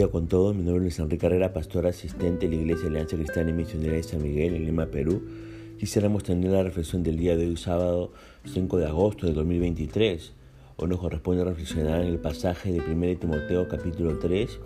bendiga 0.00 0.12
con 0.12 0.28
todos. 0.28 0.56
Mi 0.56 0.62
nombre 0.62 0.88
es 0.88 0.98
Enrique 0.98 1.18
Carrera, 1.18 1.52
pastor 1.52 1.86
asistente 1.86 2.48
de 2.48 2.56
la 2.56 2.62
Iglesia 2.62 2.88
Alianza 2.88 3.16
Cristiana 3.16 3.50
y 3.50 3.52
Misionera 3.52 3.96
de 3.96 4.02
San 4.02 4.22
Miguel 4.22 4.54
en 4.54 4.64
Lima, 4.64 4.86
Perú. 4.86 5.22
Quisiéramos 5.78 6.22
tener 6.22 6.52
la 6.52 6.62
reflexión 6.62 7.02
del 7.02 7.18
día 7.18 7.36
de 7.36 7.46
hoy, 7.46 7.58
sábado 7.58 8.10
5 8.46 8.78
de 8.78 8.86
agosto 8.86 9.26
de 9.26 9.34
2023. 9.34 10.32
Hoy 10.76 10.88
nos 10.88 11.00
corresponde 11.00 11.44
reflexionar 11.44 12.00
en 12.00 12.08
el 12.08 12.18
pasaje 12.18 12.72
de 12.72 12.80
1 12.80 13.18
Timoteo 13.18 13.68
capítulo 13.68 14.18
3, 14.18 14.60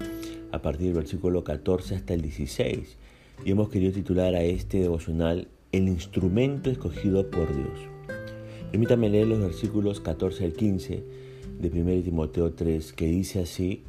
a 0.53 0.63
partir 0.63 0.87
del 0.87 0.95
versículo 0.95 1.43
14 1.43 1.97
hasta 1.97 2.15
el 2.15 2.21
16. 2.21 2.97
Y 3.45 3.51
hemos 3.51 3.71
querido 3.71 3.93
titular 3.93 4.37
a 4.37 4.43
este 4.43 4.79
devocional 4.79 5.49
El 5.73 5.89
instrumento 5.89 6.71
escogido 6.71 7.29
por 7.29 7.53
Dios. 7.53 7.81
Permítame 8.71 9.11
leer 9.11 9.27
los 9.27 9.41
versículos 9.41 10.01
14 10.01 10.45
al 10.45 10.53
15 10.53 11.03
de 11.59 11.69
1 11.69 12.05
Timoteo 12.05 12.53
3, 12.53 12.93
que 12.93 13.07
dice 13.07 13.41
así, 13.41 13.83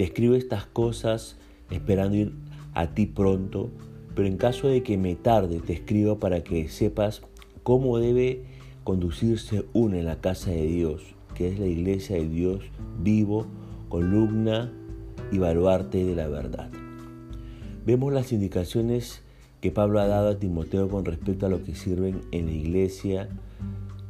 Te 0.00 0.04
escribo 0.04 0.34
estas 0.34 0.64
cosas 0.64 1.36
esperando 1.70 2.16
ir 2.16 2.32
a 2.72 2.94
ti 2.94 3.04
pronto, 3.04 3.68
pero 4.14 4.28
en 4.28 4.38
caso 4.38 4.66
de 4.66 4.82
que 4.82 4.96
me 4.96 5.14
tarde, 5.14 5.60
te 5.60 5.74
escribo 5.74 6.18
para 6.18 6.42
que 6.42 6.70
sepas 6.70 7.20
cómo 7.64 7.98
debe 7.98 8.46
conducirse 8.82 9.66
uno 9.74 9.98
en 9.98 10.06
la 10.06 10.18
casa 10.22 10.52
de 10.52 10.64
Dios, 10.64 11.02
que 11.34 11.48
es 11.48 11.58
la 11.58 11.66
iglesia 11.66 12.16
de 12.16 12.26
Dios 12.26 12.62
vivo, 12.98 13.44
columna 13.90 14.72
y 15.30 15.36
baluarte 15.36 16.02
de 16.02 16.16
la 16.16 16.28
verdad. 16.28 16.70
Vemos 17.84 18.10
las 18.10 18.32
indicaciones 18.32 19.20
que 19.60 19.70
Pablo 19.70 20.00
ha 20.00 20.06
dado 20.06 20.30
a 20.30 20.38
Timoteo 20.38 20.88
con 20.88 21.04
respecto 21.04 21.44
a 21.44 21.50
lo 21.50 21.62
que 21.62 21.74
sirven 21.74 22.22
en 22.32 22.46
la 22.46 22.52
iglesia 22.52 23.28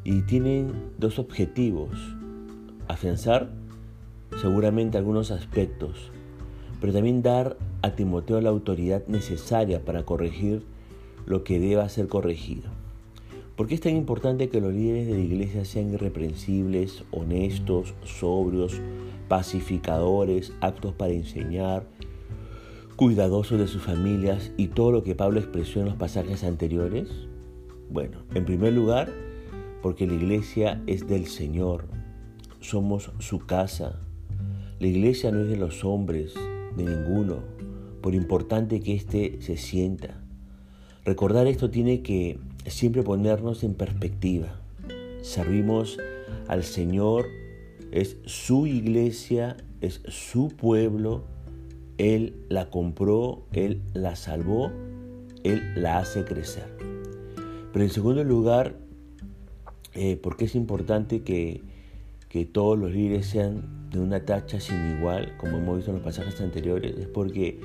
y 0.05 0.23
tienen 0.23 0.73
dos 1.01 1.19
objetivos 1.19 1.91
afianzar 2.87 3.51
seguramente 4.41 4.99
algunos 4.99 5.31
aspectos, 5.31 6.11
pero 6.81 6.93
también 6.93 7.23
dar 7.23 7.57
a 7.83 7.91
Timoteo 7.93 8.41
la 8.41 8.51
autoridad 8.51 9.07
necesaria 9.07 9.85
para 9.85 10.05
corregir 10.05 10.63
lo 11.27 11.45
que 11.45 11.59
deba 11.59 11.89
ser 11.89 12.09
corregido. 12.09 12.71
¿Por 13.57 13.67
qué 13.67 13.75
es 13.75 13.81
tan 13.83 13.95
importante 13.95 14.49
que 14.49 14.61
los 14.61 14.73
líderes 14.73 15.07
de 15.07 15.15
la 15.15 15.21
iglesia 15.21 15.65
sean 15.67 15.93
irreprensibles, 15.93 17.05
honestos, 17.11 17.95
sobrios, 18.05 18.81
pacificadores, 19.29 20.55
aptos 20.63 20.95
para 20.95 21.13
enseñar, 21.13 21.85
cuidadosos 22.97 23.59
de 23.59 23.67
sus 23.67 23.83
familias 23.83 24.53
y 24.57 24.69
todo 24.69 24.93
lo 24.93 25.03
que 25.03 25.15
Pablo 25.15 25.41
expresó 25.41 25.81
en 25.81 25.87
los 25.87 25.97
pasajes 25.97 26.43
anteriores? 26.43 27.09
Bueno, 27.91 28.23
en 28.35 28.47
primer 28.47 28.73
lugar, 28.73 29.13
porque 29.83 30.07
la 30.07 30.15
iglesia 30.15 30.83
es 30.87 31.07
del 31.07 31.27
Señor, 31.27 31.85
somos 32.61 33.13
su 33.19 33.41
casa. 33.41 34.01
La 34.81 34.87
iglesia 34.87 35.31
no 35.31 35.43
es 35.43 35.49
de 35.49 35.59
los 35.59 35.85
hombres, 35.85 36.33
de 36.75 36.85
ninguno, 36.85 37.41
por 38.01 38.15
importante 38.15 38.81
que 38.81 38.95
éste 38.95 39.37
se 39.43 39.59
sienta. 39.59 40.19
Recordar 41.05 41.47
esto 41.49 41.69
tiene 41.69 42.01
que 42.01 42.39
siempre 42.65 43.03
ponernos 43.03 43.63
en 43.63 43.75
perspectiva. 43.75 44.59
Servimos 45.21 45.99
al 46.49 46.65
Señor, 46.65 47.27
es 47.93 48.17
su 48.25 48.67
iglesia, 48.67 49.59
es 49.83 50.01
su 50.09 50.49
pueblo, 50.49 51.25
Él 51.99 52.37
la 52.49 52.71
compró, 52.71 53.43
Él 53.53 53.83
la 53.93 54.17
salvó, 54.17 54.73
Él 55.45 55.61
la 55.77 55.99
hace 55.99 56.25
crecer. 56.25 56.75
Pero 57.71 57.85
en 57.85 57.91
segundo 57.91 58.25
lugar, 58.25 58.77
eh, 59.93 60.19
porque 60.23 60.47
es 60.47 60.55
importante 60.55 61.21
que 61.21 61.61
que 62.31 62.47
todos 62.47 62.79
los 62.79 62.93
líderes 62.93 63.27
sean 63.27 63.91
de 63.91 63.99
una 63.99 64.25
tacha 64.25 64.61
sin 64.61 64.97
igual, 64.97 65.37
como 65.37 65.59
hemos 65.59 65.77
visto 65.77 65.91
en 65.91 65.97
los 65.97 66.05
pasajes 66.05 66.41
anteriores, 66.41 66.97
es 66.97 67.09
porque 67.09 67.61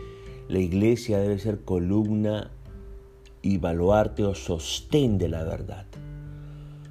la 0.49 0.59
iglesia 0.59 1.19
debe 1.19 1.37
ser 1.37 1.61
columna 1.61 2.49
y 3.43 3.59
baluarte 3.59 4.23
o 4.23 4.33
sostén 4.33 5.19
de 5.19 5.29
la 5.29 5.43
verdad. 5.43 5.85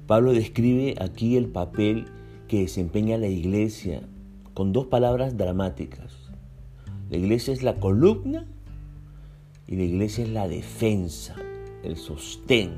Pablo 0.07 0.31
describe 0.31 0.95
aquí 1.01 1.35
el 1.35 1.47
papel 1.47 2.05
que 2.47 2.61
desempeña 2.61 3.17
la 3.17 3.27
iglesia 3.27 4.03
con 4.53 4.71
dos 4.71 4.87
palabras 4.87 5.35
dramáticas. 5.35 6.15
La 7.09 7.17
iglesia 7.17 7.53
es 7.53 7.61
la 7.61 7.75
columna 7.75 8.47
y 9.67 9.75
la 9.75 9.83
iglesia 9.83 10.23
es 10.23 10.29
la 10.29 10.47
defensa, 10.47 11.35
el 11.83 11.97
sostén, 11.97 12.71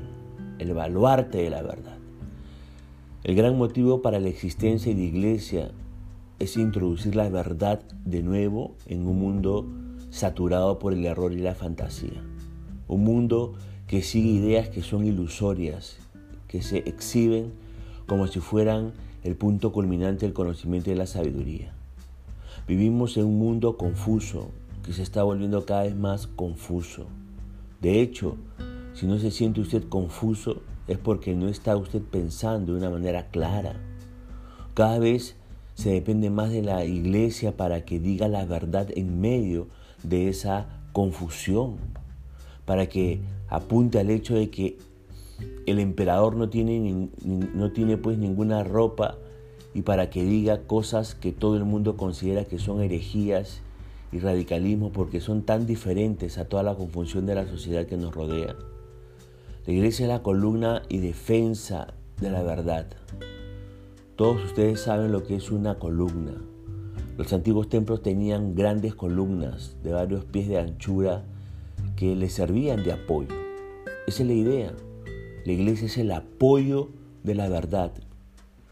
el 0.58 0.74
baluarte 0.74 1.38
de 1.38 1.50
la 1.50 1.62
verdad. 1.62 1.97
El 3.28 3.34
gran 3.34 3.58
motivo 3.58 4.00
para 4.00 4.20
la 4.20 4.30
existencia 4.30 4.94
de 4.94 5.02
la 5.02 5.06
iglesia 5.06 5.70
es 6.38 6.56
introducir 6.56 7.14
la 7.14 7.28
verdad 7.28 7.82
de 8.06 8.22
nuevo 8.22 8.74
en 8.86 9.06
un 9.06 9.18
mundo 9.18 9.66
saturado 10.08 10.78
por 10.78 10.94
el 10.94 11.04
error 11.04 11.34
y 11.34 11.40
la 11.40 11.54
fantasía. 11.54 12.24
Un 12.88 13.04
mundo 13.04 13.52
que 13.86 14.00
sigue 14.00 14.30
ideas 14.30 14.70
que 14.70 14.82
son 14.82 15.06
ilusorias, 15.06 15.98
que 16.46 16.62
se 16.62 16.78
exhiben 16.78 17.52
como 18.06 18.28
si 18.28 18.40
fueran 18.40 18.94
el 19.22 19.36
punto 19.36 19.72
culminante 19.72 20.24
del 20.24 20.32
conocimiento 20.32 20.88
y 20.88 20.94
de 20.94 20.98
la 20.98 21.06
sabiduría. 21.06 21.74
Vivimos 22.66 23.18
en 23.18 23.26
un 23.26 23.38
mundo 23.38 23.76
confuso, 23.76 24.48
que 24.82 24.94
se 24.94 25.02
está 25.02 25.22
volviendo 25.22 25.66
cada 25.66 25.82
vez 25.82 25.94
más 25.94 26.28
confuso. 26.28 27.04
De 27.82 28.00
hecho, 28.00 28.36
si 28.94 29.04
no 29.04 29.18
se 29.18 29.30
siente 29.30 29.60
usted 29.60 29.86
confuso, 29.86 30.62
es 30.88 30.98
porque 30.98 31.34
no 31.34 31.48
está 31.48 31.76
usted 31.76 32.02
pensando 32.02 32.72
de 32.72 32.78
una 32.78 32.90
manera 32.90 33.28
clara. 33.28 33.76
Cada 34.74 34.98
vez 34.98 35.36
se 35.74 35.90
depende 35.90 36.30
más 36.30 36.50
de 36.50 36.62
la 36.62 36.84
iglesia 36.84 37.56
para 37.56 37.84
que 37.84 38.00
diga 38.00 38.26
la 38.26 38.44
verdad 38.44 38.88
en 38.96 39.20
medio 39.20 39.68
de 40.02 40.28
esa 40.28 40.66
confusión, 40.92 41.76
para 42.64 42.88
que 42.88 43.20
apunte 43.48 44.00
al 44.00 44.10
hecho 44.10 44.34
de 44.34 44.50
que 44.50 44.78
el 45.66 45.78
emperador 45.78 46.36
no 46.36 46.48
tiene, 46.48 47.10
no 47.22 47.70
tiene 47.72 47.96
pues 47.96 48.18
ninguna 48.18 48.64
ropa 48.64 49.18
y 49.74 49.82
para 49.82 50.10
que 50.10 50.24
diga 50.24 50.62
cosas 50.66 51.14
que 51.14 51.32
todo 51.32 51.56
el 51.56 51.64
mundo 51.64 51.96
considera 51.96 52.44
que 52.44 52.58
son 52.58 52.80
herejías 52.80 53.60
y 54.10 54.18
radicalismo 54.18 54.90
porque 54.90 55.20
son 55.20 55.42
tan 55.42 55.66
diferentes 55.66 56.38
a 56.38 56.46
toda 56.46 56.62
la 56.62 56.74
confusión 56.74 57.26
de 57.26 57.34
la 57.34 57.46
sociedad 57.46 57.86
que 57.86 57.96
nos 57.96 58.14
rodea. 58.14 58.56
La 59.68 59.74
iglesia 59.74 60.06
es 60.06 60.08
la 60.08 60.22
columna 60.22 60.80
y 60.88 60.96
defensa 60.96 61.88
de 62.22 62.30
la 62.30 62.42
verdad. 62.42 62.86
Todos 64.16 64.42
ustedes 64.42 64.80
saben 64.80 65.12
lo 65.12 65.24
que 65.24 65.36
es 65.36 65.50
una 65.50 65.78
columna. 65.78 66.32
Los 67.18 67.34
antiguos 67.34 67.68
templos 67.68 68.00
tenían 68.00 68.54
grandes 68.54 68.94
columnas 68.94 69.76
de 69.82 69.92
varios 69.92 70.24
pies 70.24 70.48
de 70.48 70.58
anchura 70.58 71.22
que 71.96 72.16
les 72.16 72.32
servían 72.32 72.82
de 72.82 72.92
apoyo. 72.92 73.34
Esa 74.06 74.22
es 74.22 74.26
la 74.26 74.32
idea. 74.32 74.72
La 75.44 75.52
iglesia 75.52 75.84
es 75.84 75.98
el 75.98 76.12
apoyo 76.12 76.88
de 77.22 77.34
la 77.34 77.50
verdad. 77.50 77.92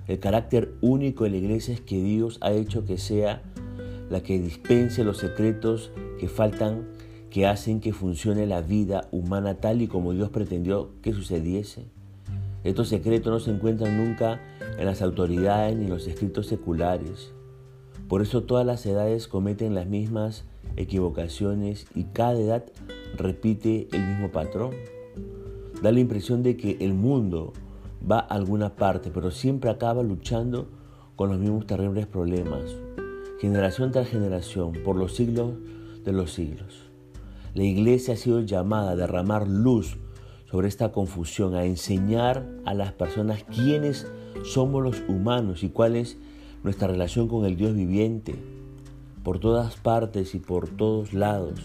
El 0.08 0.18
carácter 0.18 0.76
único 0.80 1.24
de 1.24 1.30
la 1.30 1.36
iglesia 1.36 1.74
es 1.74 1.82
que 1.82 2.02
Dios 2.02 2.38
ha 2.40 2.52
hecho 2.52 2.86
que 2.86 2.96
sea 2.96 3.42
la 4.08 4.22
que 4.22 4.38
dispense 4.38 5.04
los 5.04 5.18
secretos 5.18 5.90
que 6.18 6.30
faltan 6.30 6.88
que 7.30 7.46
hacen 7.46 7.80
que 7.80 7.92
funcione 7.92 8.46
la 8.46 8.62
vida 8.62 9.08
humana 9.10 9.56
tal 9.56 9.82
y 9.82 9.88
como 9.88 10.12
Dios 10.12 10.30
pretendió 10.30 10.90
que 11.02 11.12
sucediese. 11.12 11.86
Estos 12.64 12.88
secretos 12.88 13.32
no 13.32 13.40
se 13.40 13.50
encuentran 13.50 13.96
nunca 13.96 14.40
en 14.78 14.86
las 14.86 15.02
autoridades 15.02 15.76
ni 15.76 15.84
en 15.84 15.90
los 15.90 16.06
escritos 16.06 16.46
seculares. 16.46 17.32
Por 18.08 18.22
eso 18.22 18.42
todas 18.42 18.66
las 18.66 18.84
edades 18.86 19.28
cometen 19.28 19.74
las 19.74 19.86
mismas 19.86 20.44
equivocaciones 20.76 21.86
y 21.94 22.04
cada 22.04 22.38
edad 22.38 22.64
repite 23.16 23.88
el 23.92 24.06
mismo 24.06 24.30
patrón. 24.30 24.74
Da 25.82 25.92
la 25.92 26.00
impresión 26.00 26.42
de 26.42 26.56
que 26.56 26.76
el 26.80 26.94
mundo 26.94 27.52
va 28.08 28.20
a 28.20 28.34
alguna 28.34 28.76
parte, 28.76 29.10
pero 29.12 29.30
siempre 29.30 29.70
acaba 29.70 30.02
luchando 30.02 30.68
con 31.16 31.30
los 31.30 31.38
mismos 31.38 31.66
terribles 31.66 32.06
problemas, 32.06 32.76
generación 33.40 33.90
tras 33.90 34.08
generación, 34.08 34.72
por 34.84 34.96
los 34.96 35.14
siglos 35.14 35.54
de 36.04 36.12
los 36.12 36.32
siglos. 36.32 36.85
La 37.56 37.64
iglesia 37.64 38.12
ha 38.12 38.16
sido 38.18 38.42
llamada 38.42 38.90
a 38.90 38.96
derramar 38.96 39.48
luz 39.48 39.96
sobre 40.44 40.68
esta 40.68 40.92
confusión, 40.92 41.54
a 41.54 41.64
enseñar 41.64 42.46
a 42.66 42.74
las 42.74 42.92
personas 42.92 43.44
quiénes 43.44 44.06
somos 44.44 44.82
los 44.82 45.02
humanos 45.08 45.62
y 45.62 45.70
cuál 45.70 45.96
es 45.96 46.18
nuestra 46.62 46.86
relación 46.86 47.28
con 47.28 47.46
el 47.46 47.56
Dios 47.56 47.74
viviente. 47.74 48.34
Por 49.24 49.38
todas 49.38 49.76
partes 49.76 50.34
y 50.34 50.38
por 50.38 50.68
todos 50.68 51.14
lados 51.14 51.58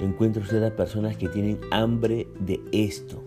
encuentra 0.00 0.42
usted 0.42 0.62
a 0.62 0.74
personas 0.74 1.18
que 1.18 1.28
tienen 1.28 1.60
hambre 1.70 2.26
de 2.40 2.62
esto. 2.72 3.22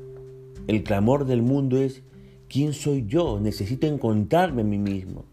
El 0.66 0.82
clamor 0.82 1.26
del 1.26 1.44
mundo 1.44 1.78
es, 1.78 2.02
¿quién 2.50 2.74
soy 2.74 3.06
yo? 3.06 3.40
Necesito 3.40 3.86
encontrarme 3.86 4.64
a 4.64 4.66
mí 4.66 4.80
mismo. 4.80 5.26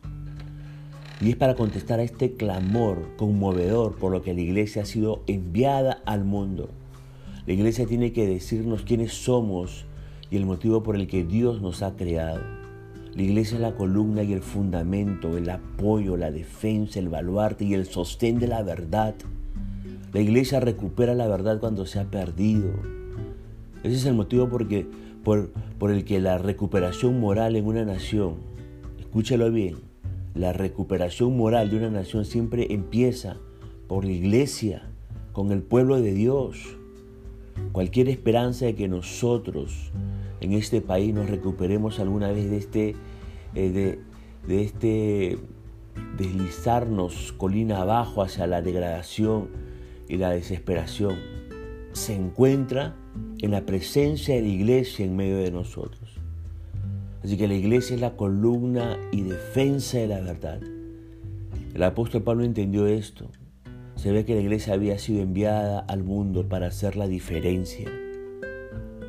Y 1.24 1.30
es 1.30 1.36
para 1.36 1.54
contestar 1.54 2.00
a 2.00 2.02
este 2.02 2.32
clamor 2.32 3.08
conmovedor 3.16 3.96
por 3.96 4.12
lo 4.12 4.20
que 4.20 4.34
la 4.34 4.42
iglesia 4.42 4.82
ha 4.82 4.84
sido 4.84 5.22
enviada 5.26 6.02
al 6.04 6.22
mundo. 6.22 6.68
La 7.46 7.54
iglesia 7.54 7.86
tiene 7.86 8.12
que 8.12 8.26
decirnos 8.26 8.82
quiénes 8.82 9.14
somos 9.14 9.86
y 10.30 10.36
el 10.36 10.44
motivo 10.44 10.82
por 10.82 10.96
el 10.96 11.06
que 11.06 11.24
Dios 11.24 11.62
nos 11.62 11.80
ha 11.80 11.96
creado. 11.96 12.42
La 13.14 13.22
iglesia 13.22 13.54
es 13.54 13.62
la 13.62 13.74
columna 13.74 14.22
y 14.22 14.34
el 14.34 14.42
fundamento, 14.42 15.38
el 15.38 15.48
apoyo, 15.48 16.18
la 16.18 16.30
defensa, 16.30 16.98
el 16.98 17.08
baluarte 17.08 17.64
y 17.64 17.72
el 17.72 17.86
sostén 17.86 18.38
de 18.38 18.48
la 18.48 18.62
verdad. 18.62 19.14
La 20.12 20.20
iglesia 20.20 20.60
recupera 20.60 21.14
la 21.14 21.26
verdad 21.26 21.58
cuando 21.58 21.86
se 21.86 22.00
ha 22.00 22.04
perdido. 22.04 22.68
Ese 23.82 23.96
es 23.96 24.04
el 24.04 24.12
motivo 24.12 24.50
porque, 24.50 24.86
por, 25.24 25.52
por 25.78 25.90
el 25.90 26.04
que 26.04 26.20
la 26.20 26.36
recuperación 26.36 27.18
moral 27.18 27.56
en 27.56 27.64
una 27.64 27.86
nación, 27.86 28.34
escúchalo 29.00 29.50
bien, 29.50 29.93
la 30.34 30.52
recuperación 30.52 31.36
moral 31.36 31.70
de 31.70 31.76
una 31.78 31.90
nación 31.90 32.24
siempre 32.24 32.66
empieza 32.70 33.36
por 33.86 34.04
la 34.04 34.12
iglesia, 34.12 34.90
con 35.32 35.52
el 35.52 35.62
pueblo 35.62 36.00
de 36.00 36.12
Dios. 36.12 36.76
Cualquier 37.72 38.08
esperanza 38.08 38.66
de 38.66 38.74
que 38.74 38.88
nosotros 38.88 39.92
en 40.40 40.52
este 40.52 40.80
país 40.80 41.14
nos 41.14 41.30
recuperemos 41.30 42.00
alguna 42.00 42.32
vez 42.32 42.50
de 42.50 42.56
este, 42.56 42.96
eh, 43.54 43.70
de, 43.70 44.00
de 44.46 44.62
este 44.62 45.38
deslizarnos 46.16 47.32
colina 47.32 47.80
abajo 47.80 48.22
hacia 48.22 48.46
la 48.46 48.62
degradación 48.62 49.48
y 50.08 50.16
la 50.16 50.30
desesperación, 50.30 51.14
se 51.92 52.14
encuentra 52.14 52.96
en 53.40 53.52
la 53.52 53.64
presencia 53.64 54.34
de 54.34 54.42
la 54.42 54.48
iglesia 54.48 55.04
en 55.04 55.16
medio 55.16 55.38
de 55.38 55.50
nosotros. 55.50 56.03
Así 57.24 57.38
que 57.38 57.48
la 57.48 57.54
iglesia 57.54 57.94
es 57.94 58.02
la 58.02 58.16
columna 58.16 58.98
y 59.10 59.22
defensa 59.22 59.96
de 59.96 60.08
la 60.08 60.20
verdad. 60.20 60.60
El 61.72 61.82
apóstol 61.82 62.22
Pablo 62.22 62.44
entendió 62.44 62.86
esto. 62.86 63.30
Se 63.96 64.12
ve 64.12 64.26
que 64.26 64.34
la 64.34 64.42
iglesia 64.42 64.74
había 64.74 64.98
sido 64.98 65.22
enviada 65.22 65.78
al 65.78 66.04
mundo 66.04 66.50
para 66.50 66.66
hacer 66.66 66.96
la 66.96 67.08
diferencia. 67.08 67.90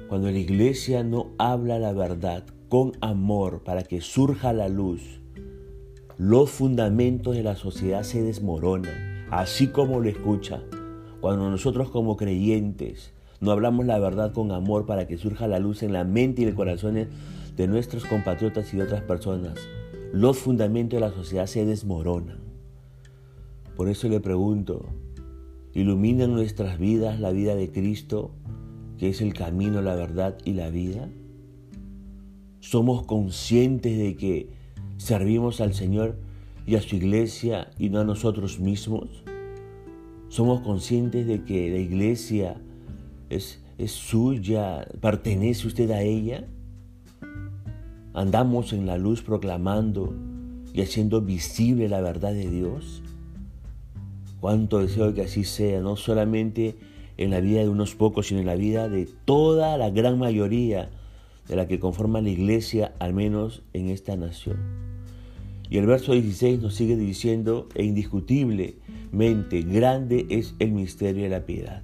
Cuando 0.08 0.32
la 0.32 0.38
iglesia 0.38 1.04
no 1.04 1.32
habla 1.38 1.78
la 1.78 1.92
verdad 1.92 2.46
con 2.70 2.94
amor 3.02 3.64
para 3.66 3.84
que 3.84 4.00
surja 4.00 4.54
la 4.54 4.70
luz, 4.70 5.20
los 6.18 6.50
fundamentos 6.50 7.36
de 7.36 7.44
la 7.44 7.58
sociedad 7.58 8.04
se 8.04 8.22
desmoronan, 8.22 9.26
así 9.30 9.68
como 9.68 10.00
lo 10.00 10.08
escucha. 10.08 10.64
Cuando 11.20 11.50
nosotros 11.50 11.90
como 11.90 12.16
creyentes 12.16 13.12
no 13.42 13.52
hablamos 13.52 13.86
la 13.86 14.00
verdad 14.00 14.32
con 14.32 14.54
amor 14.54 14.86
para 14.86 15.06
que 15.06 15.18
surja 15.18 15.48
la 15.48 15.60
luz 15.60 15.84
en 15.84 15.92
la 15.92 16.06
mente 16.06 16.44
y 16.44 16.46
el 16.46 16.56
corazón 16.56 16.98
de 17.56 17.68
nuestros 17.68 18.06
compatriotas 18.06 18.74
y 18.74 18.78
de 18.78 18.84
otras 18.84 19.02
personas, 19.02 19.58
los 20.12 20.38
fundamentos 20.38 20.98
de 20.98 21.08
la 21.08 21.14
sociedad 21.14 21.46
se 21.46 21.66
desmoronan. 21.66 22.40
Por 23.76 23.90
eso 23.90 24.08
le 24.10 24.20
pregunto, 24.20 24.86
¿ilumina 25.74 26.28
nuestras 26.28 26.80
vidas 26.80 27.20
la 27.20 27.32
vida 27.32 27.56
de 27.56 27.72
Cristo, 27.72 28.32
que 28.98 29.10
es 29.10 29.22
el 29.22 29.34
camino, 29.34 29.82
la 29.82 29.96
verdad 29.96 30.38
y 30.46 30.54
la 30.54 30.70
vida? 30.70 31.10
¿Somos 32.60 33.06
conscientes 33.06 33.98
de 33.98 34.16
que 34.16 34.50
servimos 34.98 35.62
al 35.62 35.74
Señor 35.74 36.18
y 36.66 36.76
a 36.76 36.82
su 36.82 36.96
iglesia 36.96 37.70
y 37.78 37.90
no 37.90 38.00
a 38.00 38.06
nosotros 38.06 38.60
mismos? 38.60 39.24
¿Somos 40.30 40.62
conscientes 40.62 41.28
de 41.28 41.44
que 41.44 41.70
la 41.70 41.78
iglesia 41.78 42.56
es, 43.30 43.62
es 43.78 43.92
suya, 43.92 44.88
pertenece 45.00 45.68
usted 45.68 45.92
a 45.92 46.02
ella? 46.02 46.48
¿Andamos 48.16 48.72
en 48.72 48.86
la 48.86 48.98
luz 48.98 49.22
proclamando 49.22 50.16
y 50.74 50.82
haciendo 50.82 51.20
visible 51.20 51.90
la 51.90 52.00
verdad 52.00 52.32
de 52.32 52.50
Dios? 52.50 53.04
Cuánto 54.40 54.80
deseo 54.80 55.14
que 55.14 55.24
así 55.24 55.44
sea, 55.44 55.82
no 55.82 55.98
solamente 55.98 56.78
en 57.18 57.32
la 57.32 57.42
vida 57.42 57.60
de 57.60 57.68
unos 57.68 57.94
pocos, 57.94 58.28
sino 58.28 58.40
en 58.40 58.46
la 58.46 58.56
vida 58.56 58.88
de 58.88 59.10
toda 59.26 59.78
la 59.78 59.90
gran 59.90 60.18
mayoría 60.18 60.92
de 61.50 61.58
la 61.58 61.68
que 61.68 61.78
conforma 61.78 62.22
la 62.22 62.30
iglesia, 62.30 62.94
al 63.00 63.14
menos 63.14 63.64
en 63.74 63.90
esta 63.90 64.16
nación. 64.16 64.60
Y 65.70 65.78
el 65.78 65.86
verso 65.86 66.14
16 66.14 66.62
nos 66.62 66.74
sigue 66.74 66.96
diciendo, 66.96 67.68
e 67.76 67.84
indiscutiblemente 67.84 69.62
grande 69.64 70.26
es 70.30 70.56
el 70.60 70.72
misterio 70.72 71.24
de 71.24 71.30
la 71.30 71.46
piedad. 71.46 71.82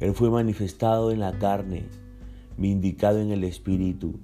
Él 0.00 0.12
fue 0.12 0.28
manifestado 0.28 1.12
en 1.12 1.20
la 1.20 1.32
carne, 1.38 1.84
vindicado 2.58 3.20
en 3.20 3.30
el 3.30 3.44
espíritu, 3.44 4.20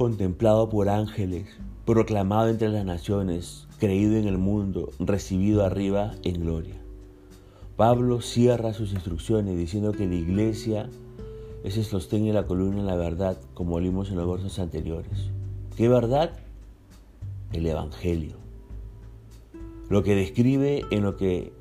contemplado 0.00 0.70
por 0.70 0.88
ángeles, 0.88 1.46
proclamado 1.84 2.48
entre 2.48 2.70
las 2.70 2.86
naciones, 2.86 3.68
creído 3.78 4.16
en 4.16 4.26
el 4.26 4.38
mundo, 4.38 4.88
recibido 4.98 5.62
arriba 5.62 6.14
en 6.22 6.40
gloria. 6.40 6.76
Pablo 7.76 8.22
cierra 8.22 8.72
sus 8.72 8.94
instrucciones 8.94 9.58
diciendo 9.58 9.92
que 9.92 10.06
la 10.06 10.14
iglesia 10.14 10.88
es 11.64 11.76
el 11.76 11.84
sostén 11.84 12.24
y 12.24 12.32
la 12.32 12.46
columna 12.46 12.80
en 12.80 12.86
la 12.86 12.96
verdad, 12.96 13.36
como 13.52 13.76
vimos 13.76 14.08
en 14.08 14.16
los 14.16 14.26
versos 14.26 14.58
anteriores. 14.58 15.32
¿Qué 15.76 15.86
verdad? 15.86 16.32
El 17.52 17.66
Evangelio. 17.66 18.36
Lo 19.90 20.02
que 20.02 20.14
describe 20.14 20.82
en 20.90 21.02
lo 21.02 21.18
que 21.18 21.52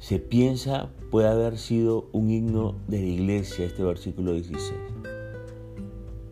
se 0.00 0.18
piensa 0.18 0.90
puede 1.12 1.28
haber 1.28 1.58
sido 1.58 2.08
un 2.10 2.28
himno 2.28 2.74
de 2.88 2.98
la 3.02 3.06
iglesia, 3.06 3.66
este 3.66 3.84
versículo 3.84 4.32
16. 4.32 4.97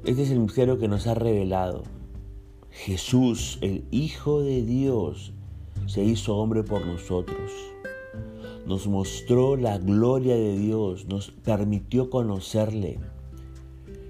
Este 0.07 0.23
es 0.23 0.31
el 0.31 0.39
misterio 0.39 0.79
que 0.79 0.87
nos 0.87 1.09
ha 1.09 1.15
revelado. 1.15 1.83
Jesús, 2.71 3.59
el 3.61 3.87
Hijo 3.91 4.41
de 4.41 4.63
Dios, 4.63 5.33
se 5.87 6.05
hizo 6.05 6.37
hombre 6.37 6.63
por 6.63 6.87
nosotros. 6.87 7.51
Nos 8.69 8.87
mostró 8.87 9.57
la 9.57 9.79
gloria 9.79 10.37
de 10.37 10.57
Dios, 10.57 11.07
nos 11.07 11.33
permitió 11.33 12.09
conocerle. 12.09 13.01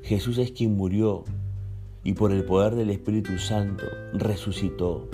Jesús 0.02 0.36
es 0.36 0.52
quien 0.52 0.76
murió 0.76 1.24
y 2.04 2.12
por 2.12 2.30
el 2.30 2.44
poder 2.44 2.74
del 2.74 2.90
Espíritu 2.90 3.38
Santo 3.38 3.86
resucitó, 4.12 5.08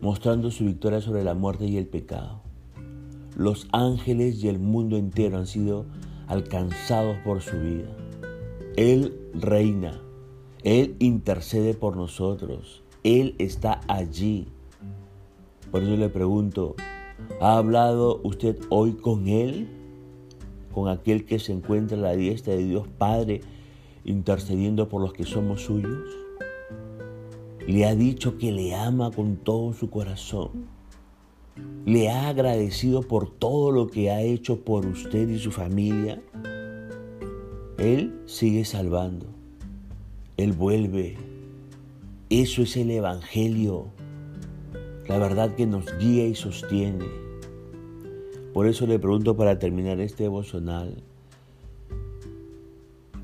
mostrando 0.00 0.52
su 0.52 0.66
victoria 0.66 1.00
sobre 1.00 1.24
la 1.24 1.34
muerte 1.34 1.66
y 1.66 1.78
el 1.78 1.88
pecado. 1.88 2.42
Los 3.36 3.66
ángeles 3.72 4.40
y 4.44 4.46
el 4.46 4.60
mundo 4.60 4.96
entero 4.96 5.38
han 5.38 5.48
sido 5.48 5.84
alcanzados 6.28 7.16
por 7.24 7.42
su 7.42 7.58
vida. 7.58 7.88
Él 8.76 9.18
reina, 9.34 10.00
Él 10.64 10.96
intercede 10.98 11.74
por 11.74 11.96
nosotros, 11.96 12.82
Él 13.02 13.34
está 13.38 13.80
allí. 13.88 14.48
Por 15.70 15.82
eso 15.82 15.96
le 15.96 16.08
pregunto, 16.08 16.76
¿ha 17.40 17.56
hablado 17.56 18.20
usted 18.22 18.58
hoy 18.68 18.92
con 18.92 19.28
Él? 19.28 19.68
Con 20.72 20.88
aquel 20.88 21.24
que 21.24 21.38
se 21.38 21.52
encuentra 21.52 21.98
a 21.98 22.00
la 22.00 22.12
diestra 22.12 22.54
de 22.54 22.64
Dios 22.64 22.88
Padre, 22.98 23.40
intercediendo 24.04 24.88
por 24.88 25.02
los 25.02 25.12
que 25.12 25.24
somos 25.24 25.62
suyos. 25.62 26.08
Le 27.66 27.86
ha 27.86 27.94
dicho 27.94 28.38
que 28.38 28.52
le 28.52 28.74
ama 28.74 29.10
con 29.10 29.36
todo 29.36 29.72
su 29.72 29.90
corazón 29.90 30.68
le 31.84 32.10
ha 32.10 32.28
agradecido 32.28 33.02
por 33.02 33.30
todo 33.30 33.72
lo 33.72 33.88
que 33.88 34.10
ha 34.10 34.22
hecho 34.22 34.60
por 34.60 34.86
usted 34.86 35.28
y 35.28 35.38
su 35.38 35.50
familia, 35.50 36.22
Él 37.78 38.20
sigue 38.26 38.64
salvando. 38.64 39.26
Él 40.36 40.52
vuelve. 40.52 41.16
Eso 42.30 42.62
es 42.62 42.76
el 42.76 42.90
Evangelio, 42.90 43.88
la 45.06 45.18
verdad 45.18 45.54
que 45.54 45.66
nos 45.66 45.86
guía 45.98 46.26
y 46.26 46.34
sostiene. 46.34 47.04
Por 48.54 48.66
eso 48.66 48.86
le 48.86 48.98
pregunto 48.98 49.36
para 49.36 49.58
terminar 49.58 50.00
este 50.00 50.24
devocional, 50.24 51.02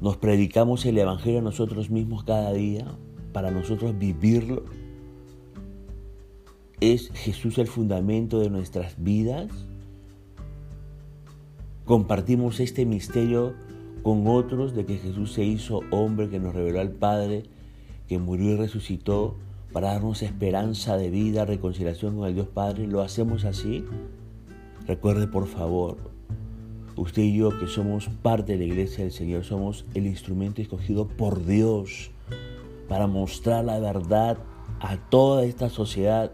¿nos 0.00 0.16
predicamos 0.16 0.84
el 0.86 0.98
Evangelio 0.98 1.38
a 1.38 1.42
nosotros 1.42 1.90
mismos 1.90 2.24
cada 2.24 2.52
día 2.52 2.86
para 3.32 3.50
nosotros 3.50 3.98
vivirlo? 3.98 4.64
¿Es 6.80 7.10
Jesús 7.12 7.58
el 7.58 7.66
fundamento 7.66 8.40
de 8.40 8.50
nuestras 8.50 9.02
vidas? 9.02 9.50
Compartimos 11.84 12.60
este 12.60 12.84
misterio 12.84 13.54
con 14.02 14.26
otros 14.26 14.74
de 14.74 14.84
que 14.84 14.98
Jesús 14.98 15.32
se 15.32 15.44
hizo 15.44 15.80
hombre, 15.90 16.28
que 16.28 16.38
nos 16.38 16.54
reveló 16.54 16.80
al 16.80 16.90
Padre, 16.90 17.44
que 18.06 18.18
murió 18.18 18.52
y 18.52 18.56
resucitó 18.56 19.36
para 19.72 19.92
darnos 19.92 20.22
esperanza 20.22 20.96
de 20.96 21.10
vida, 21.10 21.44
reconciliación 21.44 22.16
con 22.16 22.26
el 22.26 22.34
Dios 22.34 22.48
Padre. 22.48 22.86
¿Lo 22.86 23.02
hacemos 23.02 23.44
así? 23.44 23.84
Recuerde 24.86 25.26
por 25.26 25.46
favor, 25.46 25.98
usted 26.96 27.22
y 27.22 27.36
yo 27.36 27.58
que 27.58 27.66
somos 27.66 28.08
parte 28.22 28.52
de 28.52 28.58
la 28.58 28.64
iglesia 28.64 29.04
del 29.04 29.12
Señor, 29.12 29.44
somos 29.44 29.84
el 29.94 30.06
instrumento 30.06 30.62
escogido 30.62 31.06
por 31.06 31.44
Dios 31.44 32.10
para 32.88 33.06
mostrar 33.06 33.64
la 33.64 33.78
verdad 33.78 34.38
a 34.80 34.96
toda 35.10 35.44
esta 35.44 35.68
sociedad 35.68 36.32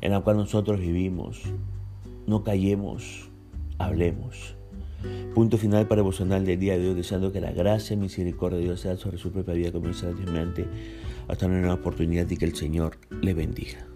en 0.00 0.12
la 0.12 0.20
cual 0.20 0.36
nosotros 0.36 0.80
vivimos. 0.80 1.42
No 2.26 2.42
callemos, 2.42 3.30
hablemos. 3.78 4.56
Punto 5.34 5.58
final 5.58 5.88
para 5.88 6.00
devocional 6.00 6.44
del 6.44 6.58
día 6.58 6.78
de 6.78 6.88
hoy, 6.88 6.94
deseando 6.94 7.32
que 7.32 7.40
la 7.40 7.52
gracia 7.52 7.94
y 7.94 7.96
misericordia 7.96 8.58
de 8.58 8.64
Dios 8.64 8.80
sea 8.80 8.96
sobre 8.96 9.18
su 9.18 9.32
propia 9.32 9.54
vida, 9.54 9.72
comience 9.72 10.06
mediante 10.12 10.66
hasta 11.28 11.46
una 11.46 11.60
nueva 11.60 11.74
oportunidad 11.74 12.28
y 12.30 12.36
que 12.36 12.44
el 12.44 12.54
Señor 12.54 12.98
le 13.22 13.34
bendiga. 13.34 13.91